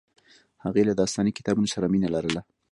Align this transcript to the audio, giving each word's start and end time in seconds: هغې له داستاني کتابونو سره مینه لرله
هغې 0.65 0.83
له 0.89 0.93
داستاني 1.01 1.31
کتابونو 1.37 1.71
سره 1.73 1.85
مینه 1.93 2.09
لرله 2.15 2.41